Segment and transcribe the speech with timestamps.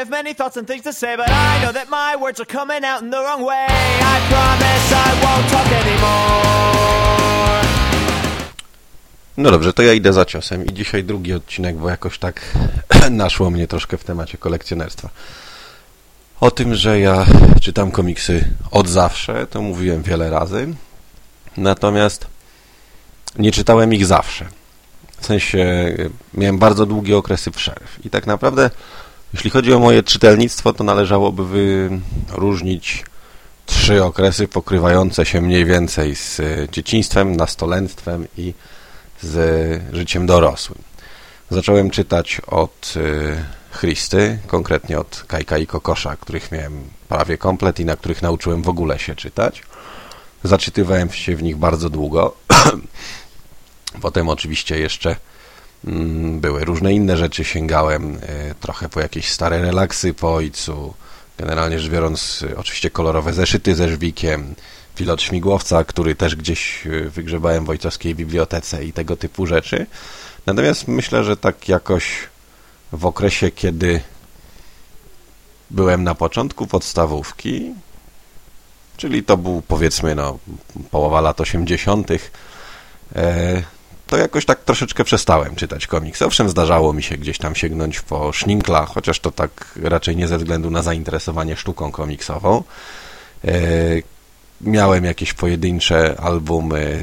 [0.00, 2.84] have many thoughts and things to say, but I know that my words are coming
[2.84, 3.66] out in the wrong way.
[4.14, 7.60] I promise I won't talk anymore.
[9.36, 12.40] No dobrze, to ja idę za ciosem i dzisiaj drugi odcinek, bo jakoś tak
[13.10, 15.08] naszło mnie troszkę w temacie kolekcjonerstwa.
[16.40, 17.26] O tym, że ja
[17.62, 20.68] czytam komiksy od zawsze, to mówiłem wiele razy,
[21.56, 22.26] natomiast
[23.38, 24.46] nie czytałem ich zawsze.
[25.20, 25.94] W sensie
[26.34, 28.70] miałem bardzo długie okresy przerw i tak naprawdę
[29.32, 31.44] jeśli chodzi o moje czytelnictwo, to należałoby
[32.28, 33.04] wyróżnić
[33.66, 36.40] trzy okresy pokrywające się mniej więcej z
[36.72, 38.54] dzieciństwem, nastolenstwem i
[39.22, 40.78] z życiem dorosłym.
[41.50, 47.84] Zacząłem czytać od y, Christy, konkretnie od Kajka i Kokosza, których miałem prawie komplet i
[47.84, 49.62] na których nauczyłem w ogóle się czytać.
[50.44, 52.36] Zaczytywałem się w nich bardzo długo.
[54.02, 55.16] Potem oczywiście jeszcze
[56.40, 57.44] były różne inne rzeczy.
[57.44, 58.20] Sięgałem y,
[58.60, 60.94] trochę po jakieś stare relaksy po ojcu.
[61.38, 64.54] Generalnie rzecz biorąc, y, oczywiście kolorowe zeszyty ze żwikiem,
[64.96, 69.86] pilot śmigłowca, który też gdzieś wygrzebałem w ojcowskiej bibliotece i tego typu rzeczy.
[70.46, 72.04] Natomiast myślę, że tak jakoś
[72.92, 74.00] w okresie, kiedy
[75.70, 77.74] byłem na początku podstawówki,
[78.96, 80.38] czyli to był powiedzmy no,
[80.90, 82.10] połowa lat 80.,
[83.16, 83.62] e,
[84.10, 86.26] to jakoś tak troszeczkę przestałem czytać komiksy.
[86.26, 90.38] Owszem, zdarzało mi się gdzieś tam sięgnąć po szninkla, chociaż to tak raczej nie ze
[90.38, 92.62] względu na zainteresowanie sztuką komiksową.
[93.44, 93.52] E,
[94.60, 97.00] miałem jakieś pojedyncze albumy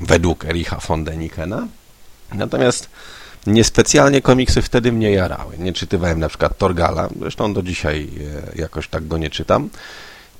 [0.00, 1.68] według Ericha von Denikena,
[2.34, 2.88] natomiast
[3.46, 5.58] niespecjalnie komiksy wtedy mnie jarały.
[5.58, 8.08] Nie czytywałem na przykład Torgala, zresztą do dzisiaj
[8.56, 9.70] e, jakoś tak go nie czytam.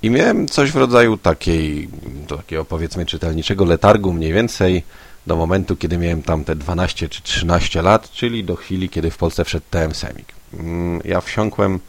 [0.02, 1.88] I miałem coś w rodzaju takiej,
[2.28, 4.82] takiego powiedzmy czytelniczego letargu mniej więcej
[5.26, 9.16] do momentu, kiedy miałem tam te 12 czy 13 lat, czyli do chwili, kiedy w
[9.16, 10.26] Polsce wszedł TM Semik.
[10.54, 11.80] Mm, ja wsiąkłem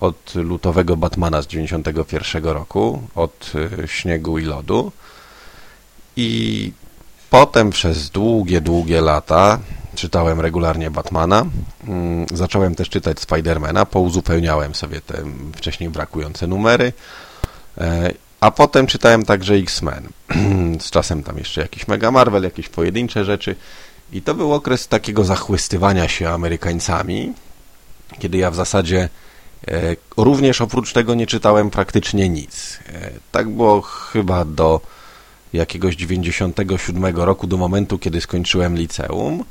[0.00, 4.92] od lutowego Batmana z 91 roku, od e, śniegu i lodu.
[6.16, 6.72] I
[7.30, 9.58] potem przez długie, długie lata
[9.94, 11.46] czytałem regularnie Batmana,
[11.88, 15.24] mm, zacząłem też czytać Spidermana, pouzupełniałem sobie te
[15.56, 16.92] wcześniej brakujące numery,
[17.78, 18.10] e,
[18.42, 20.08] a potem czytałem także X-Men.
[20.86, 23.56] Z czasem tam jeszcze jakiś Mega Marvel, jakieś pojedyncze rzeczy
[24.12, 27.32] i to był okres takiego zachłystywania się Amerykańcami,
[28.18, 29.08] kiedy ja w zasadzie
[29.68, 32.78] E, również oprócz tego nie czytałem praktycznie nic.
[32.88, 34.80] E, tak było chyba do
[35.52, 39.44] jakiegoś 97 roku, do momentu, kiedy skończyłem liceum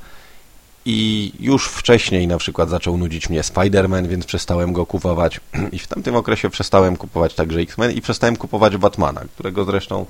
[0.86, 5.40] i już wcześniej na przykład zaczął nudzić mnie Spider-Man, więc przestałem go kupować
[5.72, 10.06] i w tamtym okresie przestałem kupować także X-Men i przestałem kupować Batmana, którego zresztą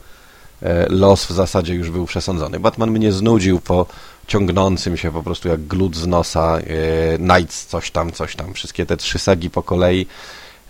[0.62, 2.60] e, los w zasadzie już był przesądzony.
[2.60, 3.86] Batman mnie znudził po
[4.28, 8.86] ciągnącym się po prostu jak glut z nosa, e, Knights, coś tam, coś tam, wszystkie
[8.86, 10.06] te trzy sagi po kolei.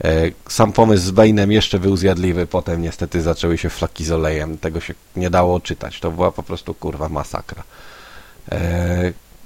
[0.03, 4.57] E, sam pomysł z Bane'em jeszcze był zjadliwy, potem niestety zaczęły się flaki z olejem,
[4.57, 7.63] tego się nie dało czytać, to była po prostu kurwa masakra.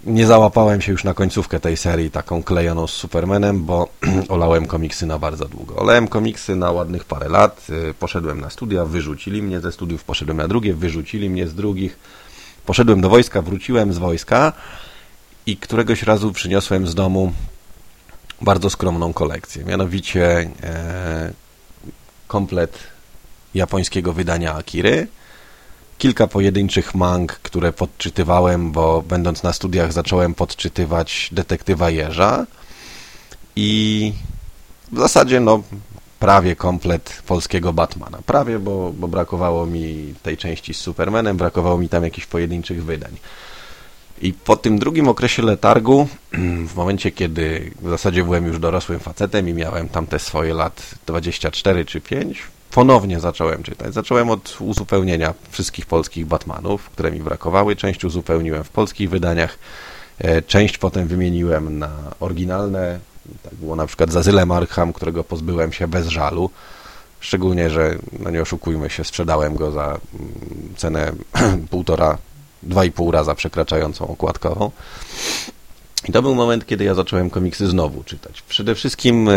[0.06, 3.90] Nie załapałem się już na końcówkę tej serii taką klejoną z Supermanem, bo
[4.30, 5.76] olałem komiksy na bardzo długo.
[5.76, 7.68] Olałem komiksy na ładnych parę lat,
[8.00, 12.00] poszedłem na studia, wyrzucili mnie ze studiów, poszedłem na drugie, wyrzucili mnie z drugich,
[12.66, 14.54] poszedłem do wojska, wróciłem z wojska
[15.46, 17.34] i któregoś razu przyniosłem z domu
[18.42, 19.66] bardzo skromną kolekcję.
[19.66, 21.34] Mianowicie e,
[22.28, 22.80] komplet
[23.56, 25.08] japońskiego wydania Akiry,
[25.98, 32.46] kilka pojedynczych mang, które podczytywałem, bo będąc na studiach zacząłem podczytywać detektywa Jerza
[33.56, 34.14] i
[34.92, 35.64] w zasadzie no
[36.20, 38.18] prawie komplet polskiego Batmana.
[38.26, 43.18] Prawie, bo, bo brakowało mi tej części z Supermanem, brakowało mi tam jakichś pojedynczych wydań.
[44.22, 46.08] I po tym drugim okresie letargu,
[46.72, 50.96] w momencie kiedy w zasadzie byłem już dorosłym facetem i miałem tam te swoje lat
[51.06, 52.44] 24 czy 5,
[52.76, 53.94] ponownie zacząłem czytać.
[53.94, 57.76] Zacząłem od uzupełnienia wszystkich polskich Batmanów, które mi brakowały.
[57.76, 59.58] Część uzupełniłem w polskich wydaniach,
[60.20, 63.00] e, część potem wymieniłem na oryginalne
[63.44, 66.50] tak było na przykład z Azylem Arkham, którego pozbyłem się bez żalu.
[67.20, 70.00] Szczególnie, że, no nie oszukujmy się, sprzedałem go za mm,
[70.78, 71.12] cenę
[71.72, 72.18] półtora,
[72.64, 74.72] dwa i pół raza przekraczającą okładkową.
[76.10, 78.42] I to był moment, kiedy ja zacząłem komiksy znowu czytać.
[78.42, 79.34] Przede wszystkim e,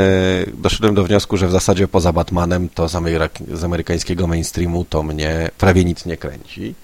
[0.54, 5.02] doszedłem do wniosku, że w zasadzie poza Batmanem to z, ameryka- z amerykańskiego mainstreamu to
[5.02, 6.74] mnie prawie nic nie kręci.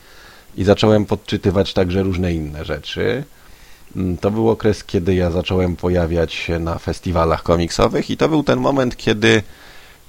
[0.57, 3.25] I zacząłem podczytywać także różne inne rzeczy.
[3.97, 8.43] Mm, to był okres, kiedy ja zacząłem pojawiać się na festiwalach komiksowych i to był
[8.43, 9.43] ten moment, kiedy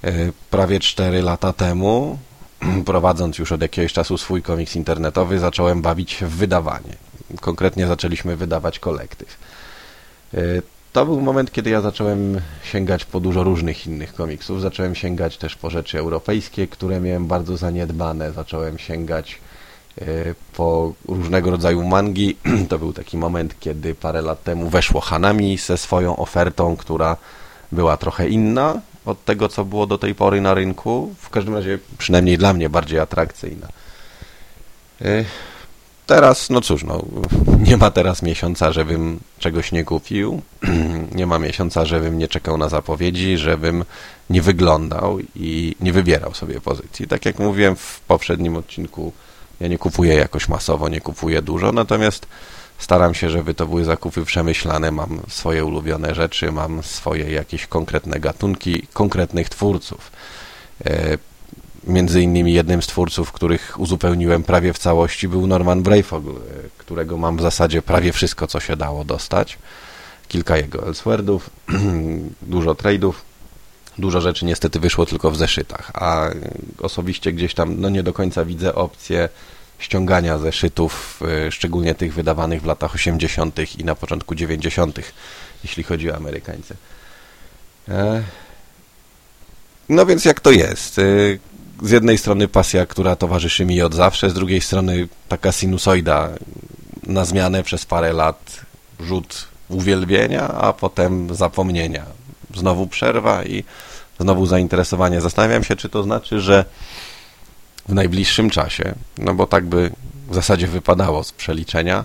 [0.04, 0.12] e,
[0.50, 2.18] prawie 4 lata temu,
[2.86, 6.96] prowadząc już od jakiegoś czasu swój komiks internetowy, zacząłem bawić się w wydawanie.
[7.40, 9.36] Konkretnie zaczęliśmy wydawać kolektyw.
[10.36, 10.40] E,
[10.92, 14.60] to był moment, kiedy ja zacząłem sięgać po dużo różnych innych komiksów.
[14.60, 18.32] Zacząłem sięgać też po rzeczy europejskie, które miałem bardzo zaniedbane.
[18.32, 19.38] Zacząłem sięgać
[20.00, 20.04] e,
[20.56, 22.36] po różnego rodzaju mangi.
[22.68, 27.16] To był taki moment, kiedy parę lat temu weszło Hanami ze swoją ofertą, która
[27.72, 31.14] była trochę inna od tego, co było do tej pory na rynku.
[31.20, 33.68] W każdym razie, przynajmniej dla mnie, bardziej atrakcyjna.
[36.06, 37.02] E, teraz, no cóż, no,
[37.68, 40.42] nie ma teraz miesiąca, żebym czegoś nie kupił.
[41.14, 43.84] nie ma miesiąca, żebym nie czekał na zapowiedzi, żebym
[44.30, 47.06] nie wyglądał i nie wybierał sobie pozycji.
[47.06, 49.12] Tak jak mówiłem w poprzednim odcinku,
[49.60, 52.26] ja nie kupuję jakoś masowo, nie kupuję dużo, natomiast
[52.78, 58.20] staram się, żeby to były zakupy przemyślane, mam swoje ulubione rzeczy, mam swoje jakieś konkretne
[58.20, 60.10] gatunki, konkretnych twórców.
[61.86, 66.34] Między innymi jednym z twórców, których uzupełniłem prawie w całości był Norman Brayfogl, e,
[66.78, 69.58] którego mam w zasadzie prawie wszystko, co się dało dostać.
[70.28, 71.50] Kilka jego Elseworldów,
[72.42, 73.12] dużo trade'ów,
[73.98, 76.30] dużo rzeczy niestety wyszło tylko w zeszytach, a
[76.80, 79.28] osobiście gdzieś tam no nie do końca widzę opcję
[79.78, 83.78] ściągania zeszytów, e, szczególnie tych wydawanych w latach 80.
[83.78, 85.12] i na początku 90.,
[85.64, 86.74] jeśli chodzi o Amerykańce.
[87.88, 88.22] E,
[89.88, 91.00] no więc jak to jest?
[91.82, 96.28] Z jednej strony pasja, która towarzyszy mi od zawsze, z drugiej strony taka sinusoida
[97.02, 98.60] na zmianę przez parę lat,
[99.00, 102.04] rzut uwielbienia, a potem zapomnienia.
[102.54, 103.64] Znowu przerwa i
[104.20, 105.20] znowu zainteresowanie.
[105.20, 106.64] Zastanawiam się, czy to znaczy, że
[107.88, 109.90] w najbliższym czasie, no bo tak by
[110.28, 112.04] w zasadzie wypadało z przeliczenia,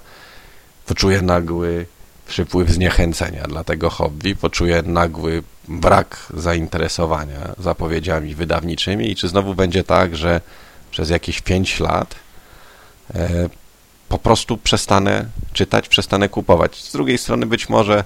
[0.86, 1.86] poczuję nagły
[2.28, 9.84] przypływ zniechęcenia dla tego hobby, poczuję nagły brak zainteresowania zapowiedziami wydawniczymi i czy znowu będzie
[9.84, 10.42] tak, że
[10.92, 12.16] przez jakieś 5 lat
[13.16, 13.50] e,
[14.10, 16.84] po prostu przestanę czytać, przestanę kupować.
[16.84, 18.04] Z drugiej strony być może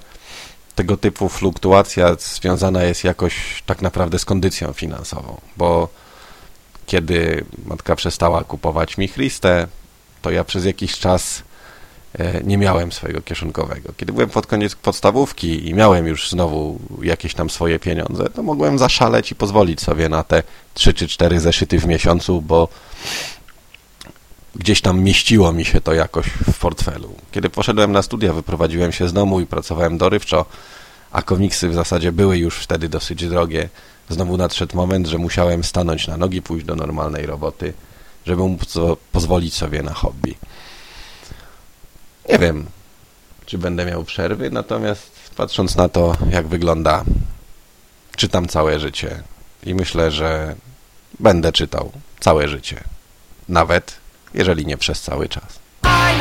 [0.75, 5.87] tego typu fluktuacja związana jest jakoś tak naprawdę z kondycją finansową, bo
[6.85, 9.67] kiedy matka przestała kupować mi Christę,
[10.21, 11.43] to ja przez jakiś czas
[12.43, 13.93] nie miałem swojego kieszonkowego.
[13.97, 18.79] Kiedy byłem pod koniec podstawówki i miałem już znowu jakieś tam swoje pieniądze, to mogłem
[18.79, 22.67] zaszaleć i pozwolić sobie na te 3 czy 4 zeszyty w miesiącu, bo
[24.55, 27.15] gdzieś tam mieściło mi się to jakoś w portfelu.
[27.31, 30.45] Kiedy poszedłem na studia, wyprowadziłem się z domu i pracowałem dorywczo,
[31.11, 33.69] a komiksy w zasadzie były już wtedy dosyć drogie,
[34.09, 37.73] znowu nadszedł moment, że musiałem stanąć na nogi, pójść do normalnej roboty,
[38.25, 38.73] żeby móc
[39.11, 40.35] pozwolić sobie na hobby.
[42.29, 42.65] Nie wiem,
[43.45, 47.03] czy będę miał przerwy, natomiast patrząc na to, jak wygląda,
[48.15, 49.23] czytam całe życie
[49.63, 50.55] i myślę, że
[51.19, 52.83] będę czytał całe życie.
[53.49, 53.97] Nawet
[54.33, 55.59] jeżeli nie przez cały czas.
[55.83, 56.17] I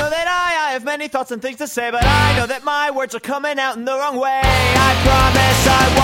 [0.75, 3.61] have many thoughts and things to say, but I know that my words are coming
[3.61, 4.41] out in the wrong way.
[4.43, 5.95] I promise I